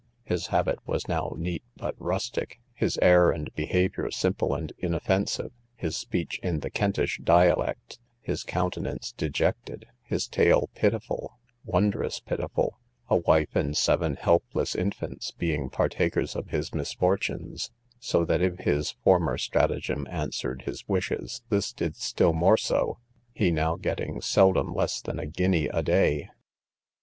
His 0.23 0.47
habit 0.47 0.79
was 0.87 1.07
now 1.07 1.33
neat 1.37 1.61
but 1.77 1.93
rustic; 1.99 2.59
his 2.73 2.97
air 3.03 3.29
and 3.29 3.53
behaviour 3.53 4.09
simple 4.09 4.55
and 4.55 4.73
inoffensive; 4.79 5.51
his 5.75 5.95
speech 5.95 6.39
in 6.41 6.61
the 6.61 6.71
Kentish 6.71 7.19
dialect; 7.23 7.99
his 8.19 8.41
countenance 8.41 9.11
dejected; 9.11 9.85
his 10.01 10.27
tale 10.27 10.71
pitiful—wondrous 10.73 12.19
pitiful; 12.19 12.79
a 13.09 13.17
wife 13.17 13.55
and 13.55 13.77
seven 13.77 14.15
helpless 14.15 14.73
infants 14.73 15.29
being 15.33 15.69
partakers 15.69 16.35
of 16.35 16.47
his 16.47 16.73
misfortunes; 16.73 17.69
so 17.99 18.25
that 18.25 18.41
if 18.41 18.57
his 18.61 18.93
former 19.03 19.37
stratagem 19.37 20.07
answered 20.09 20.63
his 20.63 20.83
wishes, 20.87 21.43
this 21.49 21.71
did 21.71 21.95
still 21.95 22.33
more 22.33 22.57
so, 22.57 22.97
he 23.35 23.51
now 23.51 23.75
getting 23.75 24.19
seldom 24.19 24.73
less 24.73 24.99
than 24.99 25.19
a 25.19 25.27
guinea 25.27 25.67
a 25.67 25.83
day. 25.83 26.27